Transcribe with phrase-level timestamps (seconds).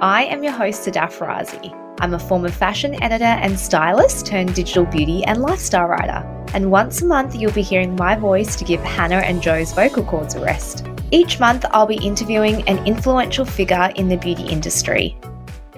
[0.00, 1.74] I am your host, Sadaf Razi.
[2.00, 6.24] I'm a former fashion editor and stylist turned digital beauty and lifestyle writer.
[6.54, 10.04] And once a month, you'll be hearing my voice to give Hannah and Joe's vocal
[10.04, 10.86] cords a rest.
[11.10, 15.18] Each month, I'll be interviewing an influential figure in the beauty industry.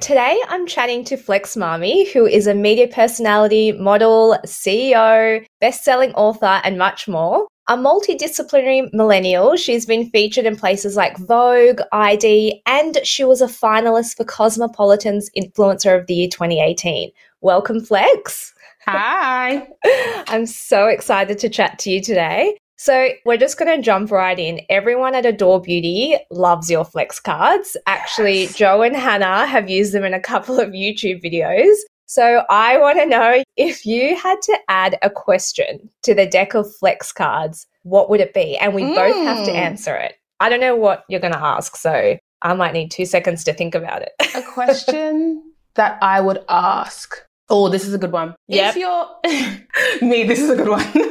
[0.01, 6.15] Today, I'm chatting to Flex Mami, who is a media personality, model, CEO, best selling
[6.15, 7.47] author, and much more.
[7.69, 13.47] A multidisciplinary millennial, she's been featured in places like Vogue, ID, and she was a
[13.47, 17.11] finalist for Cosmopolitan's Influencer of the Year 2018.
[17.43, 18.55] Welcome, Flex.
[18.87, 19.69] Hi.
[20.29, 22.57] I'm so excited to chat to you today.
[22.83, 24.63] So, we're just going to jump right in.
[24.71, 27.77] Everyone at Adore Beauty loves your flex cards.
[27.87, 28.55] Actually, Yes.
[28.55, 31.75] Joe and Hannah have used them in a couple of YouTube videos.
[32.07, 36.55] So, I want to know if you had to add a question to the deck
[36.55, 38.57] of flex cards, what would it be?
[38.57, 39.57] And we both have to Mm.
[39.57, 40.15] answer it.
[40.41, 43.53] I don't know what you're going to ask, so I might need two seconds to
[43.53, 44.13] think about it.
[44.35, 47.15] A question that I would ask.
[47.51, 48.35] Oh, this is a good one.
[48.49, 48.75] Yep.
[48.75, 49.07] If you're
[50.09, 51.10] me, this is a good one.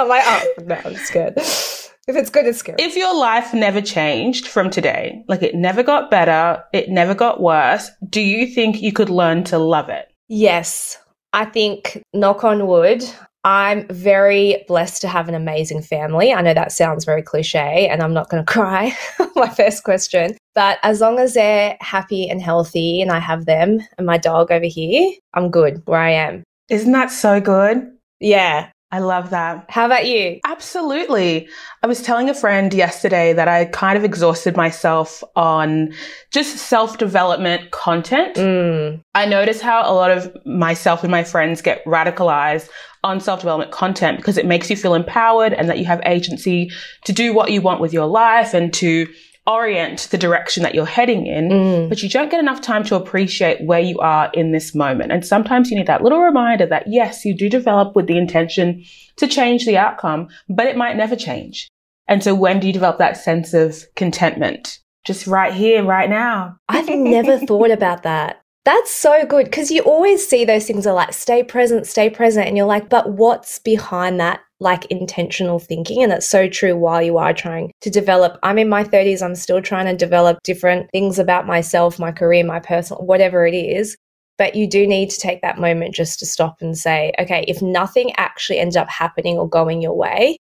[0.00, 1.34] I'm like, oh, no, I'm scared.
[1.36, 2.76] If it's good, it's good.
[2.78, 7.40] if your life never changed from today, like it never got better, it never got
[7.40, 10.10] worse, do you think you could learn to love it?
[10.28, 10.96] Yes,
[11.32, 13.04] I think, knock on wood,
[13.44, 16.32] I'm very blessed to have an amazing family.
[16.32, 18.96] I know that sounds very cliche, and I'm not going to cry.
[19.36, 20.36] my first question.
[20.54, 24.50] But as long as they're happy and healthy, and I have them and my dog
[24.50, 26.44] over here, I'm good where I am.
[26.68, 27.90] Isn't that so good?
[28.20, 28.70] Yeah.
[28.92, 29.66] I love that.
[29.68, 30.40] How about you?
[30.44, 31.48] Absolutely.
[31.82, 35.92] I was telling a friend yesterday that I kind of exhausted myself on
[36.32, 38.34] just self development content.
[38.34, 42.68] Mm, I notice how a lot of myself and my friends get radicalized
[43.04, 46.70] on self development content because it makes you feel empowered and that you have agency
[47.04, 49.06] to do what you want with your life and to
[49.50, 51.48] orient the direction that you're heading in.
[51.48, 51.88] mm.
[51.88, 55.12] But you don't get enough time to appreciate where you are in this moment.
[55.12, 58.84] And sometimes you need that little reminder that yes, you do develop with the intention
[59.16, 61.68] to change the outcome, but it might never change.
[62.06, 64.78] And so when do you develop that sense of contentment?
[65.04, 66.56] Just right here, right now.
[66.68, 68.42] I've never thought about that.
[68.64, 72.46] That's so good because you always see those things are like stay present, stay present.
[72.46, 76.02] And you're like, but what's behind that like intentional thinking?
[76.02, 78.38] And that's so true while you are trying to develop.
[78.42, 82.44] I'm in my 30s, I'm still trying to develop different things about myself, my career,
[82.44, 83.96] my personal, whatever it is.
[84.36, 87.60] But you do need to take that moment just to stop and say, okay, if
[87.62, 90.36] nothing actually ends up happening or going your way,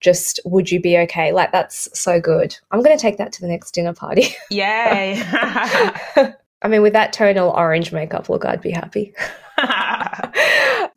[0.00, 1.32] just would you be okay?
[1.32, 2.56] Like, that's so good.
[2.70, 4.28] I'm going to take that to the next dinner party.
[4.50, 5.22] Yay.
[6.62, 9.14] I mean, with that tonal orange makeup look, I'd be happy.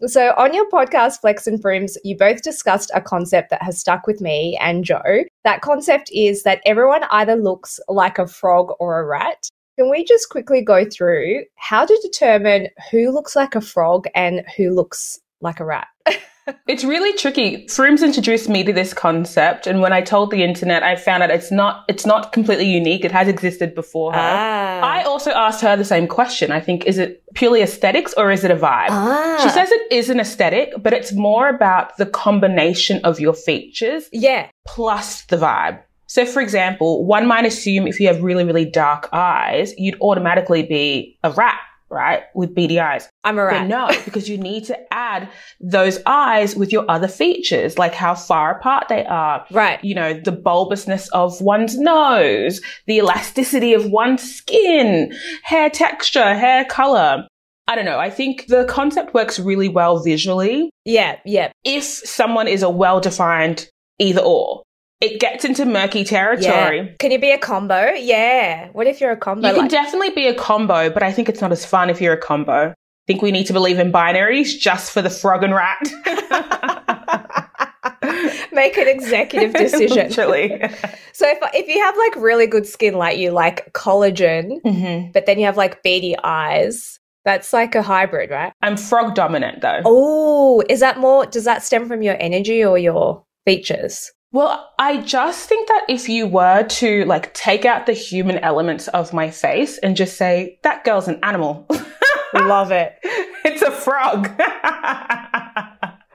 [0.05, 4.05] so, on your podcast, Flex and Frooms, you both discussed a concept that has stuck
[4.05, 5.23] with me and Joe.
[5.43, 9.47] That concept is that everyone either looks like a frog or a rat.
[9.77, 14.43] Can we just quickly go through how to determine who looks like a frog and
[14.55, 15.87] who looks like a rat?
[16.67, 17.65] It's really tricky.
[17.67, 21.31] Frooms introduced me to this concept, and when I told the internet, I found out
[21.31, 23.05] it's not it's not completely unique.
[23.05, 24.19] It has existed before her.
[24.19, 24.81] Ah.
[24.81, 26.51] I also asked her the same question.
[26.51, 28.89] I think is it purely aesthetics or is it a vibe?
[28.89, 29.39] ah.
[29.41, 34.09] She says it is an aesthetic, but it's more about the combination of your features
[34.11, 34.49] yeah.
[34.67, 35.81] plus the vibe.
[36.07, 40.61] So, for example, one might assume if you have really, really dark eyes, you'd automatically
[40.61, 41.59] be a rat,
[41.93, 42.23] right?
[42.33, 43.07] With beady eyes.
[43.23, 45.29] I'm a But no, because you need to add
[45.61, 49.83] those eyes with your other features, like how far apart they are, Right.
[49.83, 56.65] you know, the bulbousness of one's nose, the elasticity of one's skin, hair texture, hair
[56.65, 57.27] color.
[57.67, 57.99] I don't know.
[57.99, 61.17] I think the concept works really well visually Yeah.
[61.25, 61.51] Yeah.
[61.63, 63.69] if someone is a well defined
[63.99, 64.62] either or.
[65.03, 66.77] It gets into murky territory.
[66.77, 66.87] Yeah.
[66.99, 67.89] Can you be a combo?
[67.91, 68.69] Yeah.
[68.71, 69.47] What if you're a combo?
[69.47, 71.99] You can like- definitely be a combo, but I think it's not as fun if
[71.99, 72.69] you're a combo.
[72.69, 72.73] I
[73.07, 75.77] think we need to believe in binaries just for the frog and rat.
[78.53, 80.07] Make an executive decision.
[80.09, 80.61] Literally.
[81.15, 85.27] So if if you have like really good skin, like you like collagen, hmm but
[85.27, 88.51] then you have like beady eyes, that's like a hybrid, right?
[88.63, 89.81] I'm frog dominant though.
[89.85, 91.27] Oh, is that more?
[91.27, 94.11] Does that stem from your energy or your features?
[94.33, 98.87] Well, I just think that if you were to like take out the human elements
[98.89, 101.67] of my face and just say, that girl's an animal.
[102.33, 102.95] Love it.
[103.03, 104.27] it's a frog.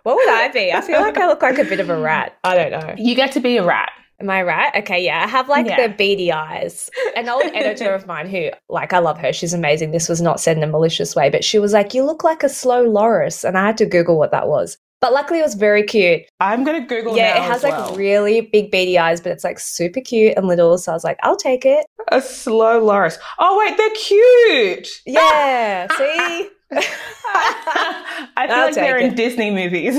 [0.03, 0.73] what would I be?
[0.73, 2.37] I feel like I look like a bit of a rat.
[2.43, 2.95] I don't know.
[2.99, 3.91] You get to be a rat.
[4.21, 4.75] Am I right?
[4.83, 5.23] Okay, yeah.
[5.23, 5.87] I have like Yeah.
[5.87, 6.91] the beady eyes.
[7.15, 9.33] An old editor of mine who, like, I love her.
[9.33, 9.93] She's amazing.
[9.93, 12.43] This was not said in a malicious way, but she was like, You look like
[12.43, 13.45] a slow loris.
[13.45, 14.77] And I had to Google what that was.
[15.01, 16.23] But luckily, it was very cute.
[16.41, 17.19] I'm going to Google it.
[17.19, 17.95] yeah, it has as like well.
[17.95, 20.77] really big beady eyes, but it's like super cute and little.
[20.79, 21.87] So I was like, I'll take it.
[22.11, 23.17] a slow loris.
[23.39, 24.89] Oh, wait, they're cute.
[25.07, 26.49] Yeah, see?
[26.71, 29.97] I feel I'll like they're take in Disney movies.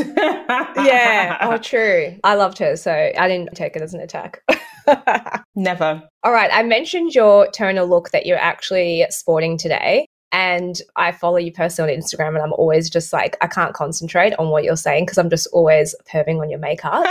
[0.77, 1.37] yeah.
[1.41, 2.17] Oh, true.
[2.23, 2.75] I loved her.
[2.75, 4.41] So I didn't take it as an attack.
[5.55, 6.03] Never.
[6.23, 6.49] All right.
[6.53, 10.05] I mentioned your tonal look that you're actually sporting today.
[10.31, 14.33] And I follow you personally on Instagram, and I'm always just like, I can't concentrate
[14.37, 17.03] on what you're saying because I'm just always perving on your makeup.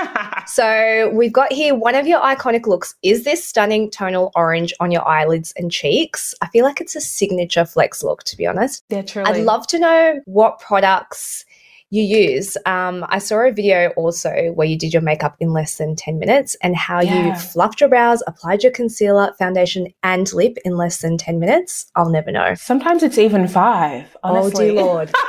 [0.49, 4.93] so we've got here one of your iconic looks is this stunning tonal orange on
[4.93, 6.35] your eyelids and cheeks.
[6.43, 8.85] I feel like it's a signature flex look, to be honest.
[8.89, 9.31] yeah, truly.
[9.31, 11.45] I'd love to know what products
[11.91, 12.57] you use.
[12.67, 16.19] Um, I saw a video also where you did your makeup in less than 10
[16.19, 21.01] minutes and how you fluffed your brows, applied your concealer, foundation, and lip in less
[21.01, 21.91] than 10 minutes.
[21.97, 22.55] I'll never know.
[22.55, 24.17] Sometimes it's even five.
[24.23, 24.71] Honestly.
[24.71, 25.13] Oh, dear Lord.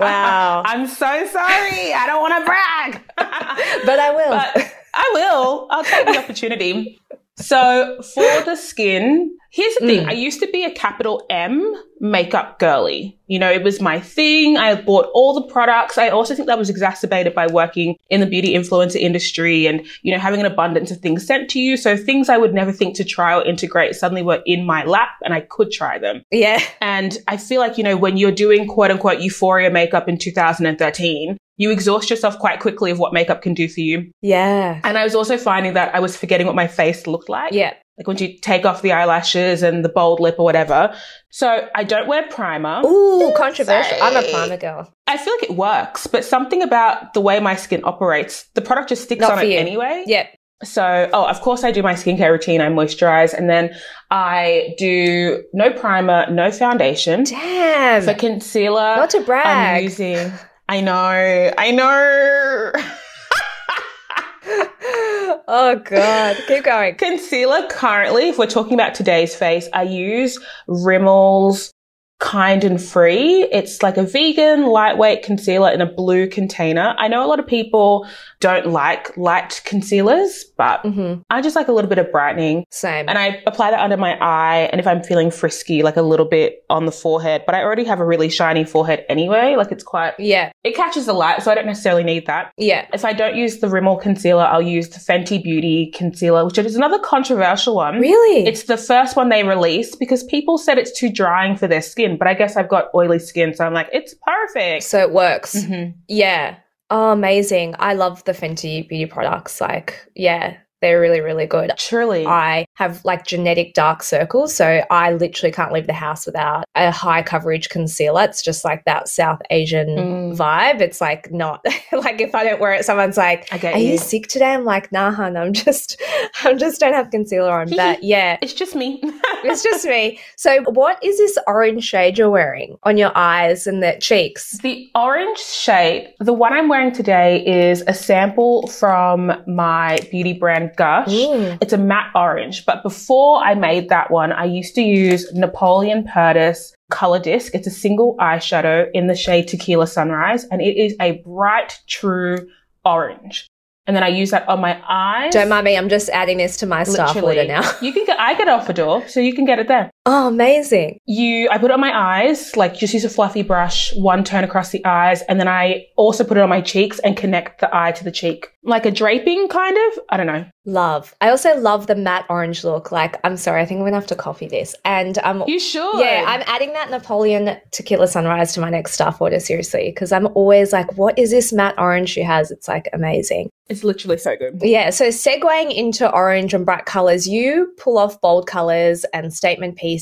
[0.00, 0.62] Wow.
[0.64, 1.92] I'm so sorry.
[1.92, 3.02] I don't want to brag.
[3.84, 4.30] But I will.
[4.30, 5.66] but I will.
[5.70, 7.00] I'll take the opportunity.
[7.38, 10.04] So for the skin, here's the thing.
[10.04, 10.08] Mm.
[10.08, 13.18] I used to be a capital M makeup girly.
[13.26, 14.56] You know, it was my thing.
[14.56, 15.98] I bought all the products.
[15.98, 20.12] I also think that was exacerbated by working in the beauty influencer industry and, you
[20.12, 21.76] know, having an abundance of things sent to you.
[21.76, 25.10] So things I would never think to try or integrate suddenly were in my lap
[25.24, 26.22] and I could try them.
[26.30, 26.62] yeah.
[26.80, 31.36] And I feel like, you know, when you're doing quote unquote euphoria makeup in 2013,
[31.58, 34.10] you exhaust yourself quite quickly of what makeup can do for you.
[34.22, 34.80] Yeah.
[34.84, 37.52] And I was also finding that I was forgetting what my face looked like.
[37.52, 37.74] Yeah.
[37.98, 40.94] Like when you take off the eyelashes and the bold lip or whatever.
[41.30, 42.80] So I don't wear primer.
[42.86, 43.98] Ooh, controversial.
[44.00, 44.94] I'm a primer girl.
[45.08, 48.90] I feel like it works, but something about the way my skin operates, the product
[48.90, 49.58] just sticks Not on it you.
[49.58, 50.04] anyway.
[50.06, 50.28] Yeah.
[50.62, 52.60] So, oh, of course I do my skincare routine.
[52.60, 53.74] I moisturize and then
[54.10, 57.24] I do no primer, no foundation.
[57.24, 58.02] Damn.
[58.02, 59.46] For concealer, Not to brag.
[59.46, 59.84] I'm brag.
[59.84, 60.32] using.
[60.70, 62.72] I know, I know.
[65.48, 66.36] oh, God.
[66.46, 66.94] Keep going.
[66.96, 70.38] Concealer currently, if we're talking about today's face, I use
[70.68, 71.72] Rimmel's
[72.20, 73.44] Kind and Free.
[73.52, 76.94] It's like a vegan, lightweight concealer in a blue container.
[76.98, 78.08] I know a lot of people
[78.40, 82.64] don't like light concealers, but hmm I just like a little bit of brightening.
[82.70, 83.08] Same.
[83.08, 84.68] And I apply that under my eye.
[84.72, 87.84] And if I'm feeling frisky, like a little bit on the forehead, but I already
[87.84, 89.56] have a really shiny forehead anyway.
[89.56, 90.52] Like it's quite, yeah.
[90.64, 92.52] it catches the light, so I don't necessarily need that.
[92.56, 92.86] Yeah.
[92.92, 96.76] If I don't use the Rimmel concealer, I'll use the Fenty Beauty concealer, which is
[96.76, 98.00] another controversial one.
[98.00, 98.46] Really?
[98.46, 102.07] It's the first one they released because people said it's too drying for their skin,
[102.16, 104.84] but I guess I've got oily skin, so I'm like, it's perfect.
[104.84, 105.54] so it works.
[105.54, 105.94] Mhm.
[106.08, 106.56] Yeah.
[106.90, 107.74] Oh, amazing.
[107.78, 109.60] I love the Fenty beauty products.
[109.60, 111.72] Like, yeah, they're really, really good.
[111.76, 112.26] Truly.
[112.26, 116.92] I have like genetic dark circles, so I literally can't leave the house without a
[116.92, 118.22] high coverage concealer.
[118.22, 120.36] It's just like that South Asian Mm.
[120.36, 120.80] vibe.
[120.80, 123.92] It's like not like if I don't wear it, someone's like, "Are you.
[123.92, 126.00] you sick today?" I'm like, "Nah, hun, I'm just,
[126.44, 129.00] I'm just don't have concealer on." But yeah, It's just me.
[129.44, 130.20] it's just me.
[130.36, 134.58] So, what is this orange shade you're wearing on your eyes and the cheeks?
[134.62, 140.72] The orange shade, the one I'm wearing today is a sample from my beauty brand
[140.76, 141.08] Gush.
[141.08, 141.58] Mm.
[141.60, 146.04] It's a matte orange, but before I made that one, I used to use Napoleon
[146.04, 147.54] Perdis Color Disc.
[147.54, 152.46] It's a single eyeshadow in the shade Tequila Sunrise, and it is a bright, true
[152.84, 153.46] orange.
[153.86, 155.32] And then I use that on my eyes.
[155.32, 155.78] Don't mind me.
[155.78, 157.38] I'm just adding this to my staff Literally.
[157.38, 157.72] order now.
[157.80, 159.90] You can get, I get it off Adore, so you can get it there.
[160.10, 161.00] Oh, amazing.
[161.04, 164.42] You, I put it on my eyes, like just use a fluffy brush, one turn
[164.42, 167.68] across the eyes, and then I also put it on my cheeks and connect the
[167.76, 168.48] eye to the cheek.
[168.62, 169.98] Like a draping kind of?
[170.08, 170.46] I don't know.
[170.64, 171.14] Love.
[171.20, 172.90] I also love the matte orange look.
[172.90, 174.74] Like, I'm sorry, I think I'm gonna have to copy this.
[174.86, 176.00] And um You should.
[176.00, 180.26] yeah, I'm adding that Napoleon Tequila Sunrise to my next staff order, seriously, because I'm
[180.28, 182.50] always like, what is this matte orange she has?
[182.50, 183.50] It's like amazing.
[183.68, 184.60] It's literally so good.
[184.62, 189.76] Yeah, so segueing into orange and bright colors, you pull off bold colors and statement
[189.76, 189.97] pieces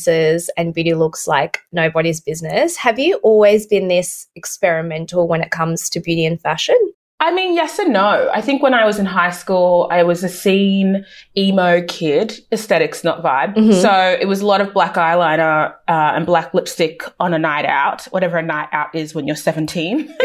[0.57, 2.77] and beauty looks like nobody's business.
[2.77, 6.77] Have you always been this experimental when it comes to beauty and fashion?
[7.19, 8.31] I mean, yes and no.
[8.35, 13.03] I think when I was in high school, I was a scene emo kid, aesthetics,
[13.03, 13.55] not vibe.
[13.55, 13.81] Mhm.
[13.81, 17.65] So it was a lot of black eyeliner uh, and black lipstick on a night
[17.65, 20.15] out, whatever a night out is when you're 17.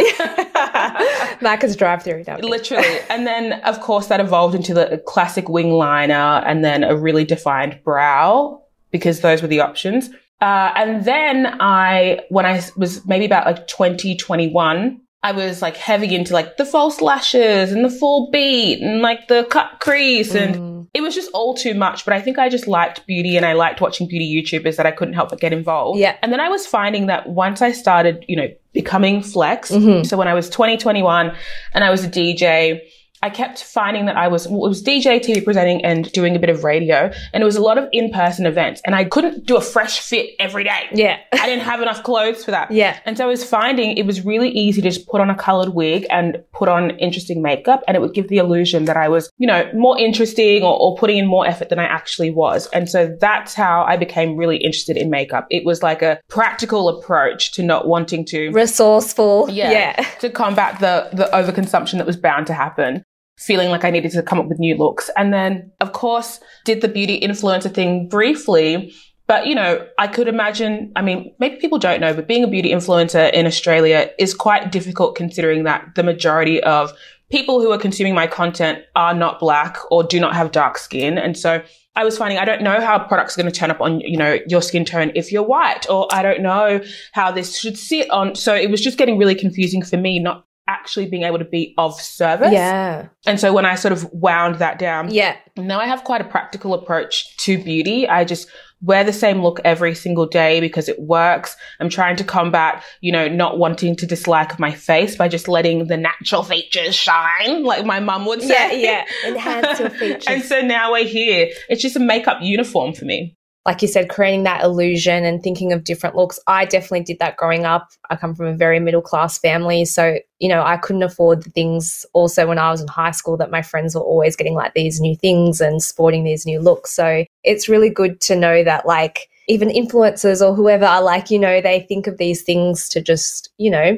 [1.40, 2.26] Macca's drive through.
[2.42, 3.00] Literally.
[3.10, 7.24] And then, of course, that evolved into the classic wing liner and then a really
[7.24, 8.62] defined brow
[8.92, 10.10] because those were the options.
[10.42, 16.16] Uh, and then I, when I was maybe about like 2021, I was like heavy
[16.16, 20.56] into like the false lashes and the full beat and like the cut crease and
[20.56, 20.88] mm.
[20.96, 22.06] it was just all too much.
[22.06, 24.92] But I think I just liked beauty and I liked watching beauty YouTubers that I
[24.92, 26.00] couldn't help but get involved.
[26.00, 26.18] Yeah.
[26.24, 29.70] And then I was finding that once I started, you know, becoming flex.
[29.70, 30.06] Mm-hmm.
[30.06, 31.36] So when I was 2021
[31.76, 32.82] and I was a DJ,
[33.24, 36.40] I kept finding that I was, well, it was DJ, TV presenting and doing a
[36.40, 37.12] bit of radio.
[37.34, 40.32] And it was a lot of in-person events and I couldn't do a fresh fit
[40.40, 40.88] every day.
[40.92, 41.18] Yeah.
[41.34, 42.72] I didn't have enough clothes for that.
[42.72, 43.00] Yeah.
[43.06, 45.70] And so I was finding it was really easy to just put on a colored
[45.70, 49.30] wig and put on interesting makeup and it would give the illusion that I was,
[49.38, 52.68] you know, more interesting or, or putting in more effort than I actually was.
[52.68, 55.46] And so that's how I became really interested in makeup.
[55.52, 59.48] It was like a practical approach to not wanting to resourceful.
[59.50, 59.72] Yeah.
[59.72, 59.92] yeah.
[60.20, 63.04] To combat the, the overconsumption that was bound to happen
[63.38, 65.10] feeling like I needed to come up with new looks.
[65.18, 68.94] And then, of course, did the beauty influencer thing briefly.
[69.28, 72.48] But, you know, I could imagine, I mean, maybe people don't know, but being a
[72.48, 76.92] beauty influencer in Australia is quite difficult considering that the majority of
[77.30, 81.18] people who are consuming my content are not black or do not have dark skin.
[81.18, 81.64] And so
[81.96, 84.18] I was finding I don't know how products are going to turn up on, you
[84.18, 86.82] know, your skin tone if you're white, or I don't know
[87.14, 88.36] how this should sit on.
[88.36, 90.46] So it was just getting really confusing for me, not
[90.82, 92.52] actually being able to be of service.
[92.52, 93.08] Yeah.
[93.28, 95.36] And so when I sort of wound that down, yeah.
[95.56, 98.08] Now I have quite a practical approach to beauty.
[98.08, 98.48] I just
[98.82, 101.56] wear the same look every single day because it works.
[101.80, 105.86] I'm trying to combat, you know, not wanting to dislike my face by just letting
[105.86, 108.82] the natural features shine, like my mum would say.
[108.82, 109.30] Yeah, yeah.
[109.30, 110.26] Enhance your features.
[110.28, 111.50] and so now we're here.
[111.70, 115.72] It's just a makeup uniform for me like you said, creating that illusion and thinking
[115.72, 116.40] of different looks.
[116.48, 117.90] I definitely did that growing up.
[118.10, 119.86] I come from a very middle class family.
[119.86, 123.38] So, you know, I couldn't afford the things also when I was in high school
[123.38, 126.92] that my friends were always getting like these new things and sporting these new looks.
[126.92, 131.38] So it's really good to know that like even influencers or whoever are like, you
[131.38, 133.98] know, they think of these things to just, you know,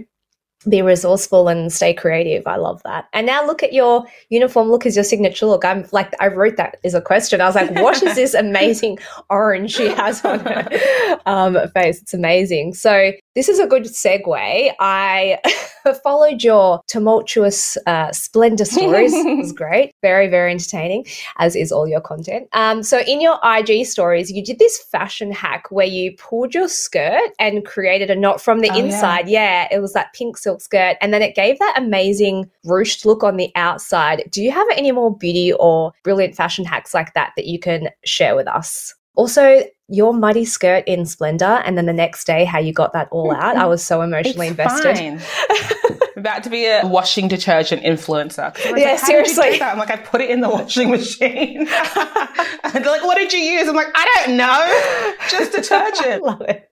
[0.70, 2.46] be resourceful and stay creative.
[2.48, 3.08] I love that.
[3.14, 5.66] And now look at your uniform look as your signature look.
[5.66, 7.42] I'm like, I wrote that as a question.
[7.42, 12.02] I was like, what is this amazing orange she has on her um, face?
[12.02, 12.74] It's amazing.
[12.74, 14.74] So this is a good segue.
[14.80, 15.40] I
[16.04, 19.14] followed your tumultuous uh, splendour stories.
[19.14, 19.92] it was great.
[20.02, 21.06] Very, very entertaining,
[21.38, 22.48] as is all your content.
[22.54, 26.68] Um, so in your IG stories, you did this fashion hack where you pulled your
[26.68, 29.28] skirt and created a knot from the oh, inside.
[29.28, 29.68] Yeah.
[29.68, 30.98] yeah, it was that pink silk skirt.
[31.02, 34.24] And then it gave that amazing ruched look on the outside.
[34.32, 37.90] Do you have any more beauty or brilliant fashion hacks like that that you can
[38.06, 38.94] share with us?
[39.16, 43.08] Also, your muddy skirt in Splendour, and then the next day, how you got that
[43.12, 43.56] all out.
[43.56, 43.70] I mm-hmm.
[43.70, 45.22] was so emotionally it's invested.
[46.24, 48.56] about to be a washing detergent influencer.
[48.64, 49.62] Yeah, like, seriously.
[49.62, 51.68] I'm like, I put it in the washing machine.
[51.68, 53.68] and they're like, what did you use?
[53.68, 55.18] I'm like, I don't know.
[55.30, 56.24] Just detergent.
[56.24, 56.70] Love it.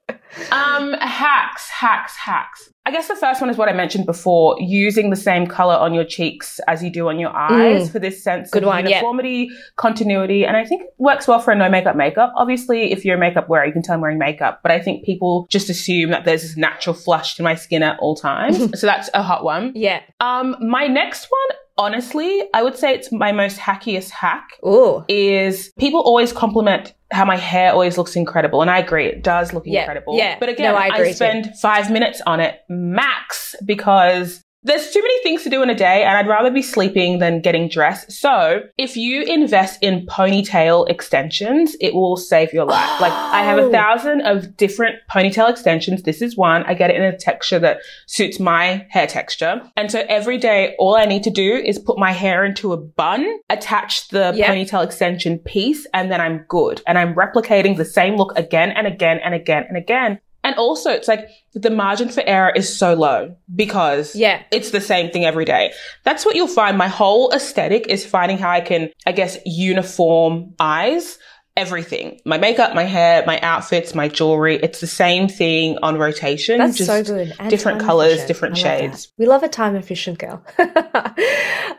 [0.51, 2.71] Um, hacks, hacks, hacks.
[2.83, 5.93] I guess the first one is what I mentioned before, using the same color on
[5.93, 7.91] your cheeks as you do on your eyes mm.
[7.91, 9.57] for this sense Good of one, uniformity, yeah.
[9.75, 10.45] continuity.
[10.45, 12.33] And I think it works well for a no makeup makeup.
[12.36, 15.05] Obviously, if you're a makeup wearer, you can tell I'm wearing makeup, but I think
[15.05, 18.57] people just assume that there's this natural flush to my skin at all times.
[18.79, 19.74] so that's a hot one.
[19.75, 20.01] Yeah.
[20.19, 24.48] Um, my next one honestly, I would say it's my most hackiest hack.
[24.66, 25.04] Ooh.
[25.08, 28.62] Is people always compliment how my hair always looks incredible.
[28.62, 30.18] And I agree, it does look yeah, incredible.
[30.18, 30.38] Yeah.
[30.40, 31.52] But again, no, I, I spend too.
[31.62, 36.03] five minutes on it max because there's too many things to do in a day
[36.03, 38.12] and I'd rather be sleeping than getting dressed.
[38.12, 42.88] So if you invest in ponytail extensions, it will save your life.
[42.91, 42.98] Oh.
[43.01, 43.72] Like I have a oh.
[43.72, 46.03] thousand of different ponytail extensions.
[46.03, 46.63] This is one.
[46.63, 49.62] I get it in a texture that suits my hair texture.
[49.75, 52.77] And so every day, all I need to do is put my hair into a
[52.77, 54.50] bun, attach the yep.
[54.50, 56.82] ponytail extension piece, and then I'm good.
[56.86, 60.20] And I'm replicating the same look again and again and again and again.
[60.51, 64.43] And also it's like the margin for error is so low because yeah.
[64.51, 65.72] it's the same thing every day.
[66.03, 66.77] That's what you'll find.
[66.77, 71.17] My whole aesthetic is finding how I can, I guess, uniform eyes
[71.58, 72.20] everything.
[72.25, 74.55] My makeup, my hair, my outfits, my jewelry.
[74.63, 76.58] It's the same thing on rotation.
[76.58, 77.34] That's just so good.
[77.39, 78.27] And different colors, efficient.
[78.27, 79.05] different shades.
[79.05, 79.13] That.
[79.17, 80.43] We love a time efficient girl.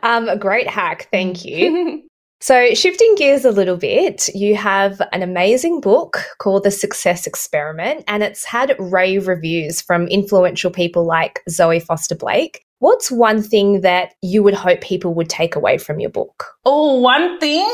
[0.03, 1.09] um, a great hack.
[1.11, 2.03] Thank you.
[2.43, 8.03] So, shifting gears a little bit, you have an amazing book called The Success Experiment,
[8.05, 12.65] and it's had rave reviews from influential people like Zoe Foster Blake.
[12.79, 16.47] What's one thing that you would hope people would take away from your book?
[16.65, 17.73] Oh, one thing?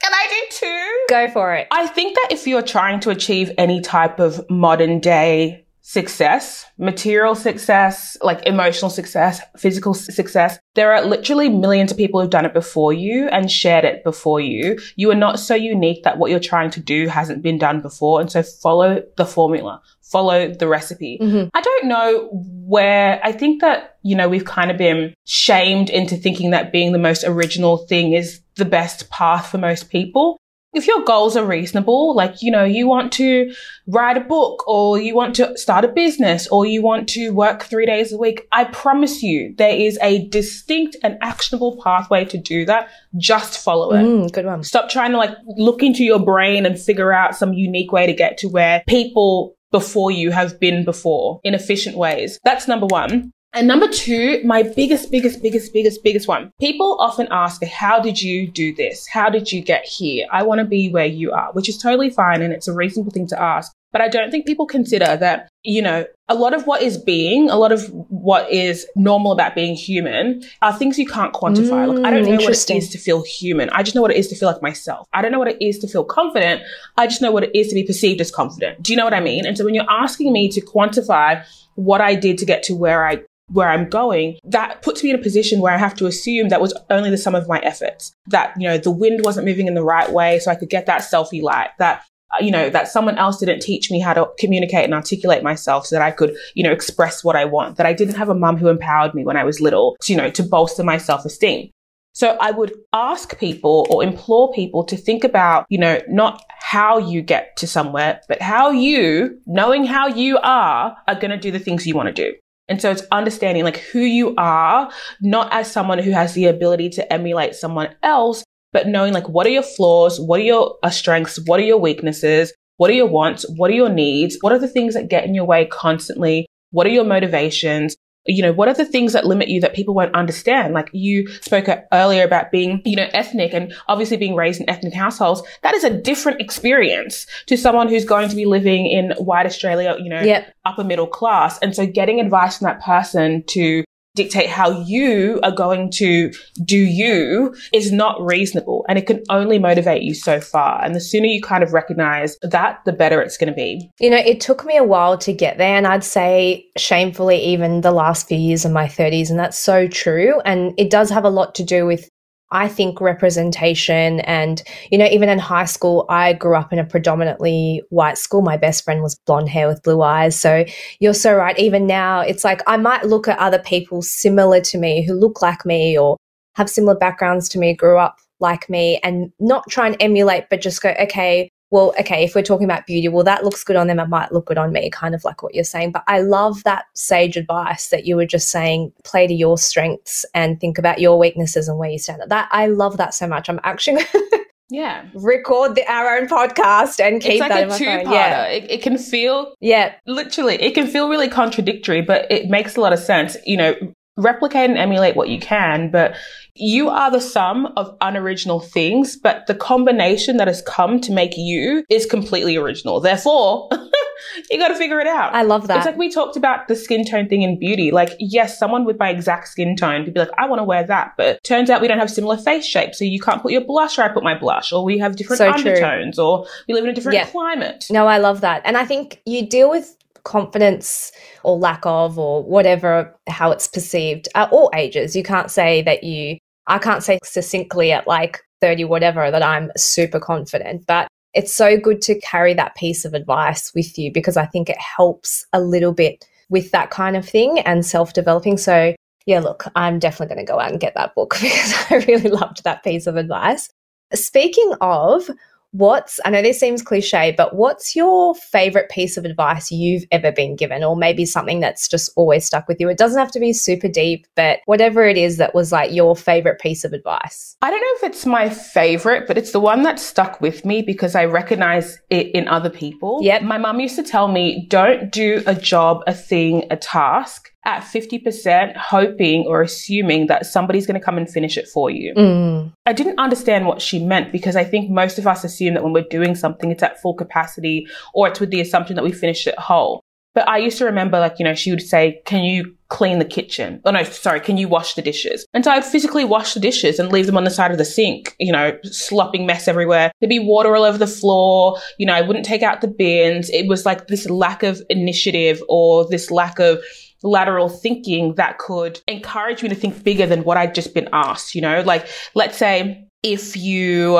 [0.00, 1.06] Can I do two?
[1.08, 1.66] Go for it.
[1.72, 7.34] I think that if you're trying to achieve any type of modern day success, material
[7.34, 10.58] success, like emotional success, physical success.
[10.74, 14.40] There are literally millions of people who've done it before you and shared it before
[14.40, 14.78] you.
[14.96, 18.22] You are not so unique that what you're trying to do hasn't been done before.
[18.22, 21.18] And so follow the formula, follow the recipe.
[21.20, 21.48] Mm-hmm.
[21.52, 26.16] I don't know where I think that, you know, we've kind of been shamed into
[26.16, 30.38] thinking that being the most original thing is the best path for most people
[30.74, 33.52] if your goals are reasonable, like, you know, you want to
[33.86, 37.64] write a book or you want to start a business or you want to work
[37.64, 42.38] three days a week, I promise you there is a distinct and actionable pathway to
[42.38, 42.88] do that.
[43.16, 44.02] Just follow it.
[44.02, 44.62] Mm, good one.
[44.62, 48.12] Stop trying to like look into your brain and figure out some unique way to
[48.12, 52.38] get to where people before you have been before in efficient ways.
[52.44, 53.32] That's number one.
[53.54, 56.50] And number two, my biggest, biggest, biggest, biggest, biggest one.
[56.58, 59.06] People often ask, how did you do this?
[59.06, 60.26] How did you get here?
[60.32, 62.42] I want to be where you are, which is totally fine.
[62.42, 63.72] And it's a reasonable thing to ask.
[63.92, 67.48] But I don't think people consider that, you know, a lot of what is being,
[67.48, 71.86] a lot of what is normal about being human are things you can't quantify.
[71.86, 73.70] Mm, like, I don't know what it is to feel human.
[73.70, 75.06] I just know what it is to feel like myself.
[75.12, 76.62] I don't know what it is to feel confident.
[76.96, 78.82] I just know what it is to be perceived as confident.
[78.82, 79.46] Do you know what I mean?
[79.46, 81.44] And so when you're asking me to quantify
[81.76, 85.16] what I did to get to where I where I'm going, that puts me in
[85.16, 88.12] a position where I have to assume that was only the sum of my efforts.
[88.28, 90.86] That, you know, the wind wasn't moving in the right way so I could get
[90.86, 91.70] that selfie light.
[91.78, 95.42] That, uh, you know, that someone else didn't teach me how to communicate and articulate
[95.42, 97.76] myself so that I could, you know, express what I want.
[97.76, 100.30] That I didn't have a mum who empowered me when I was little, you know,
[100.30, 101.70] to bolster my self-esteem.
[102.14, 106.96] So I would ask people or implore people to think about, you know, not how
[106.98, 111.50] you get to somewhere, but how you, knowing how you are, are going to do
[111.50, 112.36] the things you want to do.
[112.68, 114.90] And so it's understanding like who you are,
[115.20, 118.42] not as someone who has the ability to emulate someone else,
[118.72, 121.78] but knowing like what are your flaws, what are your uh, strengths, what are your
[121.78, 125.24] weaknesses, what are your wants, what are your needs, what are the things that get
[125.24, 129.26] in your way constantly, what are your motivations, you know, what are the things that
[129.26, 130.74] limit you that people won't understand?
[130.74, 134.94] Like you spoke earlier about being, you know, ethnic and obviously being raised in ethnic
[134.94, 135.42] households.
[135.62, 139.96] That is a different experience to someone who's going to be living in white Australia,
[139.98, 140.54] you know, yep.
[140.64, 141.58] upper middle class.
[141.58, 146.32] And so getting advice from that person to dictate how you are going to
[146.64, 150.82] do you is not reasonable and it can only motivate you so far.
[150.84, 153.90] And the sooner you kind of recognize that, the better it's going to be.
[153.98, 155.76] You know, it took me a while to get there.
[155.76, 159.30] And I'd say shamefully, even the last few years of my 30s.
[159.30, 160.40] And that's so true.
[160.44, 162.08] And it does have a lot to do with
[162.54, 164.62] I think representation and,
[164.92, 168.42] you know, even in high school, I grew up in a predominantly white school.
[168.42, 170.38] My best friend was blonde hair with blue eyes.
[170.40, 170.64] So
[171.00, 171.58] you're so right.
[171.58, 175.42] Even now, it's like I might look at other people similar to me who look
[175.42, 176.16] like me or
[176.54, 180.60] have similar backgrounds to me, grew up like me, and not try and emulate, but
[180.60, 183.88] just go, okay, well, okay, if we're talking about beauty, well, that looks good on
[183.88, 183.98] them.
[183.98, 185.90] It might look good on me, kind of like what you're saying.
[185.90, 190.24] But I love that sage advice that you were just saying, play to your strengths
[190.34, 192.22] and think about your weaknesses and where you stand.
[192.28, 193.48] That I love that so much.
[193.48, 194.04] I'm actually
[194.70, 198.04] yeah record the, our own podcast and keep like that a two-parter.
[198.04, 198.44] Yeah.
[198.44, 202.80] It, it can feel yeah literally it can feel really contradictory, but it makes a
[202.82, 203.36] lot of sense.
[203.44, 203.74] You know,
[204.16, 206.16] replicate and emulate what you can, but
[206.54, 211.36] you are the sum of unoriginal things, but the combination that has come to make
[211.36, 213.00] you is completely original.
[213.00, 213.68] Therefore,
[214.50, 215.34] you got to figure it out.
[215.34, 215.78] I love that.
[215.78, 217.90] It's like we talked about the skin tone thing in beauty.
[217.90, 220.84] Like, yes, someone with my exact skin tone could be like, I want to wear
[220.84, 222.98] that, but turns out we don't have similar face shapes.
[222.98, 225.38] So you can't put your blush or I put my blush, or we have different
[225.38, 226.24] so undertones, true.
[226.24, 227.26] or we live in a different yeah.
[227.26, 227.86] climate.
[227.90, 228.62] No, I love that.
[228.64, 234.28] And I think you deal with confidence or lack of or whatever how it's perceived
[234.34, 235.14] at all ages.
[235.14, 239.70] You can't say that you i can't say succinctly at like 30 whatever that i'm
[239.76, 244.36] super confident but it's so good to carry that piece of advice with you because
[244.36, 248.56] i think it helps a little bit with that kind of thing and self-developing.
[248.58, 248.94] So
[249.26, 252.28] yeah look i'm definitely going to go out and get that book because i really
[252.28, 253.68] loved that piece of advice.
[254.12, 255.28] Speaking of
[255.74, 260.30] What's, I know this seems cliche, but what's your favorite piece of advice you've ever
[260.30, 262.88] been given, or maybe something that's just always stuck with you?
[262.88, 266.14] It doesn't have to be super deep, but whatever it is that was like your
[266.14, 267.56] favorite piece of advice.
[267.60, 270.80] I don't know if it's my favorite, but it's the one that stuck with me
[270.80, 273.18] because I recognize it in other people.
[273.20, 277.50] yeah My mum used to tell me, don't do a job, a thing, a task
[277.64, 282.14] at 50% hoping or assuming that somebody's going to come and finish it for you.
[282.14, 282.72] Mm.
[282.86, 285.92] I didn't understand what she meant because I think most of us assume that when
[285.92, 289.46] we're doing something, it's at full capacity or it's with the assumption that we finish
[289.46, 290.02] it whole.
[290.34, 293.24] But I used to remember, like, you know, she would say, can you clean the
[293.24, 293.80] kitchen?
[293.84, 295.46] Oh, no, sorry, can you wash the dishes?
[295.54, 297.84] And so I'd physically wash the dishes and leave them on the side of the
[297.84, 300.10] sink, you know, slopping mess everywhere.
[300.20, 301.78] There'd be water all over the floor.
[301.98, 303.48] You know, I wouldn't take out the bins.
[303.50, 306.82] It was like this lack of initiative or this lack of
[307.24, 311.54] lateral thinking that could encourage me to think bigger than what I'd just been asked,
[311.54, 314.18] you know, like, let's say if you,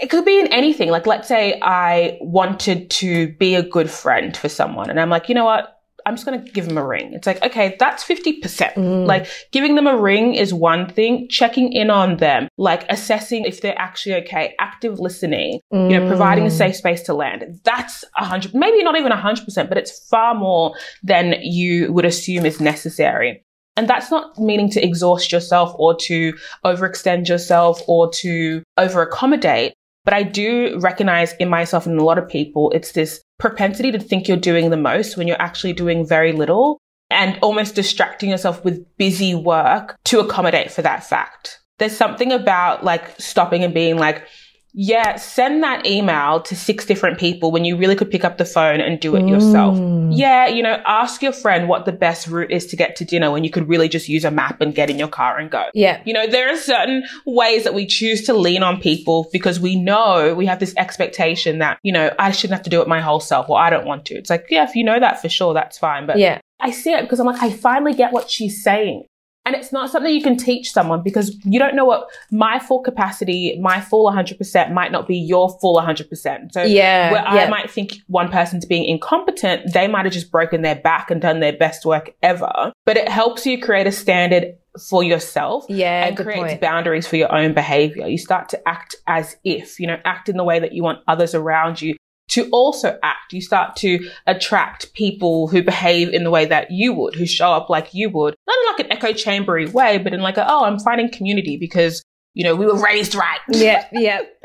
[0.00, 0.90] it could be in anything.
[0.90, 5.28] Like, let's say I wanted to be a good friend for someone and I'm like,
[5.28, 5.79] you know what?
[6.10, 7.12] I'm just going to give them a ring.
[7.12, 8.42] It's like, okay, that's 50%.
[8.74, 9.06] Mm.
[9.06, 13.60] Like giving them a ring is one thing, checking in on them, like assessing if
[13.60, 16.58] they're actually okay, active listening, you know, providing a Mm.
[16.58, 17.60] safe space to land.
[17.64, 21.92] That's a hundred, maybe not even a hundred percent, but it's far more than you
[21.92, 23.44] would assume is necessary.
[23.76, 26.34] And that's not meaning to exhaust yourself or to
[26.66, 29.74] overextend yourself or to over accommodate.
[30.04, 33.98] But I do recognize in myself and a lot of people, it's this propensity to
[33.98, 36.78] think you're doing the most when you're actually doing very little
[37.10, 41.58] and almost distracting yourself with busy work to accommodate for that fact.
[41.78, 44.24] There's something about like stopping and being like,
[44.72, 48.44] yeah, send that email to six different people when you really could pick up the
[48.44, 49.76] phone and do it yourself.
[49.76, 50.16] Mm.
[50.16, 53.30] Yeah, you know, ask your friend what the best route is to get to dinner
[53.30, 55.64] when you could really just use a map and get in your car and go.
[55.74, 56.00] Yeah.
[56.04, 59.76] You know, there are certain ways that we choose to lean on people because we
[59.76, 63.00] know we have this expectation that, you know, I shouldn't have to do it my
[63.00, 64.14] whole self or I don't want to.
[64.14, 66.06] It's like, yeah, if you know that for sure, that's fine.
[66.06, 66.40] But Yeah.
[66.60, 69.04] I see it because I'm like, I finally get what she's saying.
[69.50, 72.80] And it's not something you can teach someone because you don't know what my full
[72.82, 76.52] capacity, my full 100% might not be your full 100%.
[76.52, 77.10] So Yeah.
[77.10, 77.46] where yeah.
[77.46, 81.20] I might think one person's being incompetent, they might have just broken their back and
[81.20, 82.72] done their best work ever.
[82.86, 84.54] But it helps you create a standard
[84.88, 86.06] for yourself yeah.
[86.06, 86.60] and creates point.
[86.60, 88.06] boundaries for your own behavior.
[88.06, 91.00] You start to act as if, you know, act in the way that you want
[91.08, 91.96] others around you
[92.30, 93.32] to also act.
[93.32, 97.52] You start to attract people who behave in the way that you would, who show
[97.52, 100.50] up like you would, not in like an echo chambery way, but in like a,
[100.50, 102.02] oh, I'm finding community because,
[102.34, 103.40] you know, we were raised right.
[103.48, 103.86] Yeah.
[103.92, 104.22] Yeah.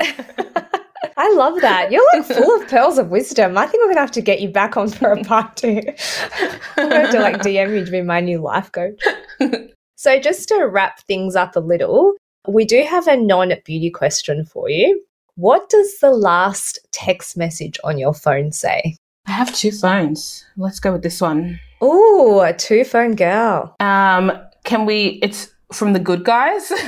[1.18, 1.90] I love that.
[1.90, 3.56] You're like full of pearls of wisdom.
[3.56, 5.80] I think we're gonna have to get you back on for a part two.
[6.76, 9.00] I'm going to like DM you to be my new life coach.
[9.96, 12.14] so just to wrap things up a little,
[12.46, 15.02] we do have a non-beauty question for you.
[15.36, 18.96] What does the last text message on your phone say?
[19.26, 20.42] I have two phones.
[20.56, 21.60] Let's go with this one.
[21.84, 23.76] Ooh, a two phone girl.
[23.78, 24.32] Um,
[24.64, 26.70] can we, it's from the good guys.
[26.70, 26.80] Love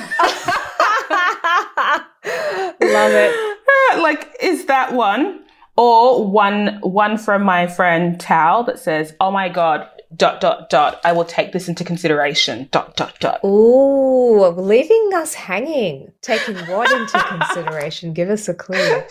[2.25, 3.59] it.
[4.01, 5.45] like, is that one?
[5.77, 11.01] Or one, one from my friend Tal that says, oh my God, dot, dot, dot.
[11.05, 13.41] I will take this into consideration, dot, dot, dot.
[13.45, 16.13] Ooh, leaving us hanging.
[16.23, 18.13] Taking what into consideration?
[18.13, 19.03] Give us a clue.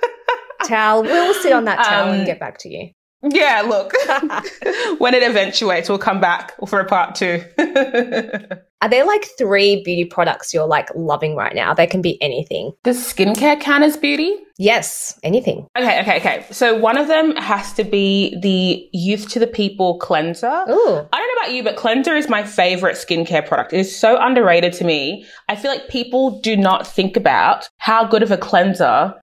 [0.64, 2.90] Tal, we'll sit on that towel and Um, get back to you.
[3.22, 3.92] Yeah, look,
[4.98, 7.44] when it eventuates, we'll come back for a part two.
[8.82, 11.72] Are there like three beauty products you're like loving right now?
[11.72, 12.72] They can be anything.
[12.82, 14.34] Does skincare count as beauty?
[14.58, 15.68] Yes, anything.
[15.78, 16.46] Okay, okay, okay.
[16.50, 20.64] So one of them has to be the Youth to the People cleanser.
[20.68, 21.08] Ooh.
[21.12, 23.72] I don't know about you, but cleanser is my favorite skincare product.
[23.72, 25.26] It is so underrated to me.
[25.48, 29.14] I feel like people do not think about how good of a cleanser.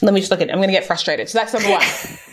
[0.00, 0.52] Let me just look at it.
[0.52, 1.28] I'm going to get frustrated.
[1.28, 1.86] So that's number one.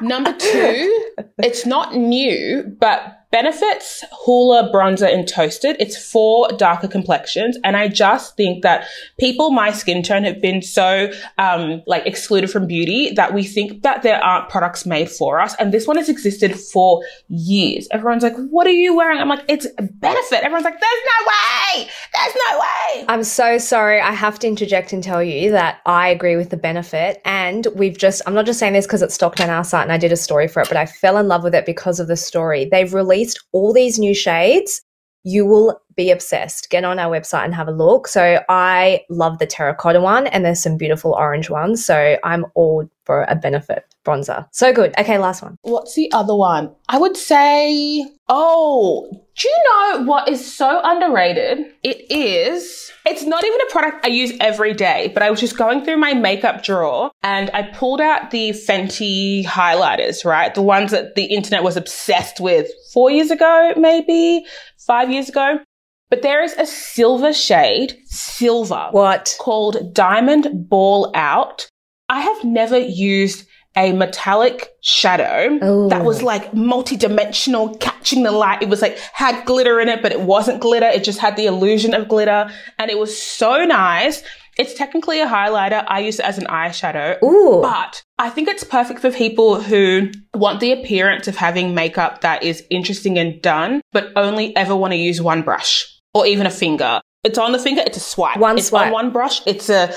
[0.00, 1.04] number two,
[1.38, 5.76] it's not new, but Benefits Hoola Bronzer in Toasted.
[5.78, 7.58] It's for darker complexions.
[7.64, 8.86] And I just think that
[9.18, 13.82] people my skin tone have been so, um, like excluded from beauty that we think
[13.82, 15.54] that there aren't products made for us.
[15.58, 17.88] And this one has existed for years.
[17.90, 19.18] Everyone's like, what are you wearing?
[19.18, 20.44] I'm like, it's Benefit.
[20.44, 21.88] Everyone's like, there's no way.
[22.14, 23.04] There's no way.
[23.08, 24.00] I'm so sorry.
[24.00, 27.20] I have to interject and tell you that I agree with the benefit.
[27.24, 29.92] And we've just, I'm not just saying this because it's stocked on our site and
[29.92, 32.06] I did a story for it, but I fell in love with it because of
[32.06, 32.64] the story.
[32.64, 33.15] They've released
[33.52, 34.82] all these new shades.
[35.24, 36.70] You will be obsessed.
[36.70, 38.06] Get on our website and have a look.
[38.08, 41.84] So I love the terracotta one and there's some beautiful orange ones.
[41.84, 44.46] So I'm all for a benefit bronzer.
[44.52, 44.92] So good.
[44.98, 45.56] Okay, last one.
[45.62, 46.74] What's the other one?
[46.88, 51.58] I would say, oh, do you know what is so underrated?
[51.82, 55.56] It is, it's not even a product I use every day, but I was just
[55.56, 60.54] going through my makeup drawer and I pulled out the Fenty highlighters, right?
[60.54, 64.44] The ones that the internet was obsessed with four years ago, maybe
[64.78, 65.58] five years ago.
[66.08, 69.34] But there is a silver shade, silver What?
[69.40, 71.68] called Diamond Ball Out.
[72.08, 75.88] I have never used a metallic shadow Ooh.
[75.90, 76.26] that was oh.
[76.26, 78.62] like multi-dimensional, catching the light.
[78.62, 80.86] It was like had glitter in it, but it wasn't glitter.
[80.86, 82.50] It just had the illusion of glitter.
[82.78, 84.22] And it was so nice.
[84.56, 85.84] It's technically a highlighter.
[85.88, 87.22] I use it as an eyeshadow.
[87.22, 87.60] Ooh.
[87.60, 92.42] But I think it's perfect for people who want the appearance of having makeup that
[92.42, 96.50] is interesting and done, but only ever want to use one brush or even a
[96.50, 97.00] finger.
[97.24, 98.38] It's on the finger, it's a swipe.
[98.38, 98.86] One it's swipe.
[98.86, 99.92] on one brush, it's a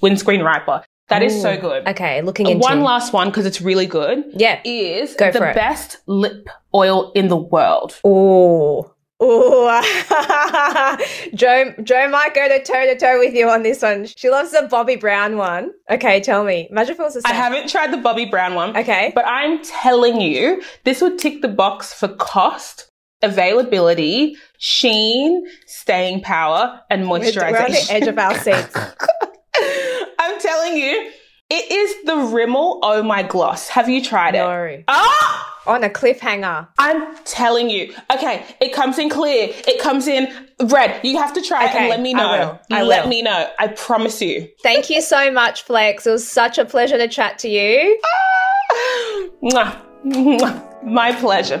[0.00, 0.84] windscreen wiper.
[1.08, 1.86] That is so good.
[1.88, 4.60] Okay, looking into one last one because it's really good Yeah.
[4.64, 7.98] is Go the best lip oil in the world.
[8.04, 8.94] Oh.
[9.24, 9.70] Oh,
[11.34, 14.04] Joe, Joe might go to toe to toe with you on this one.
[14.06, 15.70] She loves the Bobbi Brown one.
[15.88, 16.66] Okay, tell me.
[16.72, 18.76] Imagine if it was I haven't tried the Bobbi Brown one.
[18.76, 19.12] Okay.
[19.14, 22.90] But I'm telling you, this would tick the box for cost,
[23.22, 27.50] availability, sheen, staying power, and moisturization.
[27.52, 28.76] we're on the edge of our seats.
[30.18, 31.10] I'm telling you,
[31.50, 33.68] it is the Rimmel Oh My Gloss.
[33.68, 34.38] Have you tried it?
[34.38, 34.82] no.
[34.88, 35.48] Ah!
[35.64, 36.66] On a cliffhanger.
[36.78, 37.94] I'm telling you.
[38.12, 39.48] Okay, it comes in clear.
[39.68, 40.26] It comes in
[40.64, 41.00] red.
[41.04, 42.30] You have to try it Okay, and let me I know.
[42.68, 42.76] will.
[42.76, 43.10] I let will.
[43.10, 43.48] me know.
[43.60, 44.48] I promise you.
[44.64, 46.04] Thank you so much, Flex.
[46.04, 48.00] It was such a pleasure to chat to you.
[49.42, 50.82] Mwah.
[50.84, 51.60] My pleasure.